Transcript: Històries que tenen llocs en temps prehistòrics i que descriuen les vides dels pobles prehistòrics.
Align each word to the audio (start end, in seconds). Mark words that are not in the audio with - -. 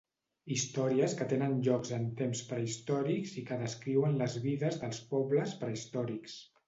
Històries 0.53 1.11
que 1.17 1.27
tenen 1.33 1.51
llocs 1.67 1.91
en 1.97 2.07
temps 2.21 2.41
prehistòrics 2.53 3.35
i 3.43 3.43
que 3.51 3.59
descriuen 3.65 4.17
les 4.23 4.39
vides 4.47 4.81
dels 4.85 5.03
pobles 5.13 5.55
prehistòrics. 5.63 6.41